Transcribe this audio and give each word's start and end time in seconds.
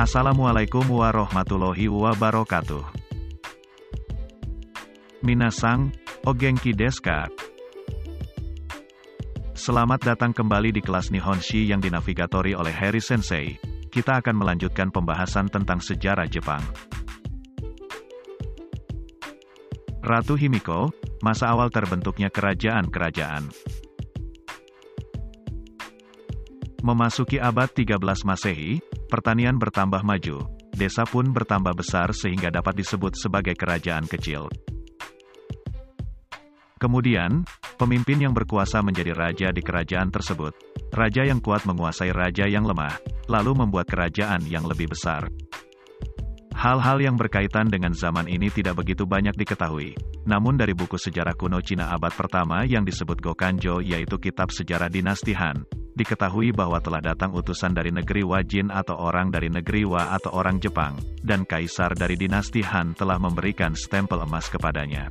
Assalamualaikum 0.00 0.96
warahmatullahi 0.96 1.84
wabarakatuh. 1.84 2.80
Minasang, 5.20 5.92
Ogenki 6.24 6.72
Deska. 6.72 7.28
Selamat 9.52 10.00
datang 10.00 10.32
kembali 10.32 10.72
di 10.72 10.80
kelas 10.80 11.12
Nihonshi 11.12 11.68
yang 11.68 11.84
dinavigatori 11.84 12.56
oleh 12.56 12.72
Harry 12.72 13.04
Sensei. 13.04 13.60
Kita 13.92 14.24
akan 14.24 14.40
melanjutkan 14.40 14.88
pembahasan 14.88 15.52
tentang 15.52 15.84
sejarah 15.84 16.24
Jepang. 16.32 16.64
Ratu 20.00 20.32
Himiko, 20.32 20.96
masa 21.20 21.52
awal 21.52 21.68
terbentuknya 21.68 22.32
kerajaan-kerajaan. 22.32 23.52
Memasuki 26.80 27.36
abad 27.36 27.68
13 27.68 28.00
Masehi, 28.24 28.80
pertanian 29.12 29.60
bertambah 29.60 30.00
maju, 30.00 30.48
desa 30.72 31.04
pun 31.04 31.28
bertambah 31.28 31.76
besar 31.76 32.08
sehingga 32.16 32.48
dapat 32.48 32.80
disebut 32.80 33.20
sebagai 33.20 33.52
kerajaan 33.52 34.08
kecil. 34.08 34.48
Kemudian, 36.80 37.44
pemimpin 37.76 38.24
yang 38.24 38.32
berkuasa 38.32 38.80
menjadi 38.80 39.12
raja 39.12 39.52
di 39.52 39.60
kerajaan 39.60 40.08
tersebut. 40.08 40.56
Raja 40.88 41.28
yang 41.28 41.44
kuat 41.44 41.68
menguasai 41.68 42.16
raja 42.16 42.48
yang 42.48 42.64
lemah, 42.64 42.96
lalu 43.28 43.60
membuat 43.60 43.84
kerajaan 43.84 44.40
yang 44.48 44.64
lebih 44.64 44.88
besar. 44.88 45.28
Hal-hal 46.56 46.96
yang 47.04 47.20
berkaitan 47.20 47.68
dengan 47.68 47.92
zaman 47.92 48.24
ini 48.24 48.48
tidak 48.48 48.80
begitu 48.80 49.04
banyak 49.04 49.36
diketahui. 49.36 49.92
Namun 50.24 50.56
dari 50.56 50.72
buku 50.72 50.96
sejarah 50.96 51.36
kuno 51.36 51.60
Cina 51.60 51.92
abad 51.92 52.16
pertama 52.16 52.64
yang 52.64 52.88
disebut 52.88 53.20
Gokanjo 53.20 53.84
yaitu 53.84 54.16
kitab 54.16 54.48
sejarah 54.48 54.88
dinasti 54.88 55.32
Han, 55.36 55.64
diketahui 55.94 56.54
bahwa 56.54 56.78
telah 56.78 57.02
datang 57.02 57.34
utusan 57.34 57.74
dari 57.74 57.90
negeri 57.90 58.22
Wajin 58.22 58.70
atau 58.70 58.98
orang 58.98 59.30
dari 59.30 59.50
negeri 59.50 59.86
Wa 59.86 60.14
atau 60.14 60.34
orang 60.34 60.62
Jepang, 60.62 60.98
dan 61.22 61.42
kaisar 61.46 61.94
dari 61.94 62.14
dinasti 62.14 62.62
Han 62.62 62.94
telah 62.94 63.18
memberikan 63.18 63.74
stempel 63.74 64.22
emas 64.22 64.46
kepadanya. 64.50 65.10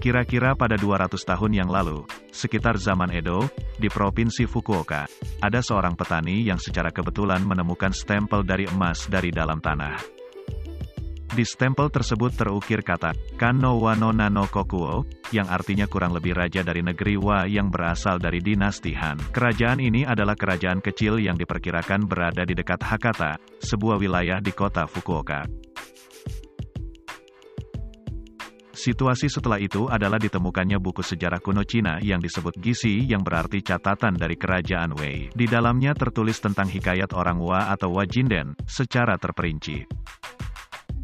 Kira-kira 0.00 0.56
pada 0.56 0.80
200 0.80 1.12
tahun 1.12 1.52
yang 1.52 1.68
lalu, 1.68 2.08
sekitar 2.32 2.80
zaman 2.80 3.12
Edo, 3.12 3.52
di 3.76 3.92
Provinsi 3.92 4.48
Fukuoka, 4.48 5.04
ada 5.44 5.60
seorang 5.60 5.92
petani 5.92 6.40
yang 6.40 6.56
secara 6.56 6.88
kebetulan 6.88 7.44
menemukan 7.44 7.92
stempel 7.92 8.40
dari 8.40 8.64
emas 8.64 9.04
dari 9.12 9.28
dalam 9.28 9.60
tanah. 9.60 10.19
Di 11.30 11.46
stempel 11.46 11.94
tersebut 11.94 12.34
terukir 12.34 12.82
kata, 12.82 13.14
Kano 13.38 13.78
wa 13.78 13.94
no 13.94 14.10
nano 14.10 14.50
kokuo, 14.50 15.06
yang 15.30 15.46
artinya 15.46 15.86
kurang 15.86 16.10
lebih 16.10 16.34
raja 16.34 16.66
dari 16.66 16.82
negeri 16.82 17.14
Wa 17.14 17.46
yang 17.46 17.70
berasal 17.70 18.18
dari 18.18 18.42
dinasti 18.42 18.90
Han. 18.98 19.30
Kerajaan 19.30 19.78
ini 19.78 20.02
adalah 20.02 20.34
kerajaan 20.34 20.82
kecil 20.82 21.22
yang 21.22 21.38
diperkirakan 21.38 22.10
berada 22.10 22.42
di 22.42 22.58
dekat 22.58 22.82
Hakata, 22.82 23.38
sebuah 23.62 24.02
wilayah 24.02 24.42
di 24.42 24.50
kota 24.50 24.90
Fukuoka. 24.90 25.46
Situasi 28.80 29.28
setelah 29.28 29.60
itu 29.60 29.86
adalah 29.92 30.16
ditemukannya 30.16 30.80
buku 30.80 31.04
sejarah 31.04 31.38
kuno 31.38 31.62
Cina 31.68 32.00
yang 32.02 32.18
disebut 32.18 32.56
Gisi 32.58 33.04
yang 33.04 33.20
berarti 33.20 33.60
catatan 33.60 34.16
dari 34.16 34.34
kerajaan 34.40 34.98
Wei. 34.98 35.30
Di 35.30 35.46
dalamnya 35.46 35.94
tertulis 35.94 36.42
tentang 36.42 36.66
hikayat 36.66 37.14
orang 37.14 37.38
Wa 37.38 37.70
atau 37.70 37.92
Wajinden, 37.94 38.56
secara 38.64 39.20
terperinci. 39.20 39.84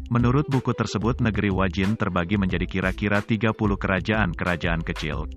Menurut 0.07 0.47
buku 0.47 0.71
tersebut 0.71 1.19
negeri 1.19 1.51
Wajin 1.51 1.99
terbagi 1.99 2.39
menjadi 2.39 2.63
kira-kira 2.63 3.19
30 3.19 3.51
kerajaan-kerajaan 3.51 4.79
kecil. 4.79 5.27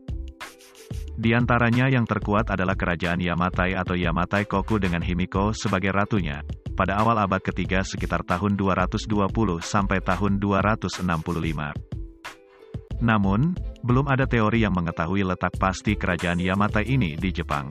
Di 1.19 1.35
antaranya 1.35 1.91
yang 1.91 2.07
terkuat 2.07 2.55
adalah 2.55 2.79
kerajaan 2.79 3.19
Yamatai 3.19 3.75
atau 3.75 3.99
Yamatai 3.99 4.47
Koku 4.47 4.79
dengan 4.79 5.03
Himiko 5.03 5.51
sebagai 5.51 5.91
ratunya, 5.91 6.47
pada 6.79 7.03
awal 7.03 7.19
abad 7.19 7.43
ketiga 7.43 7.83
sekitar 7.83 8.23
tahun 8.23 8.55
220 8.55 9.11
sampai 9.59 9.99
tahun 10.07 10.39
265. 10.39 11.03
Namun, 13.03 13.53
belum 13.83 14.07
ada 14.07 14.25
teori 14.25 14.63
yang 14.63 14.73
mengetahui 14.73 15.27
letak 15.27 15.59
pasti 15.59 15.99
kerajaan 15.99 16.39
Yamata 16.39 16.81
ini 16.87 17.19
di 17.19 17.35
Jepang. 17.35 17.69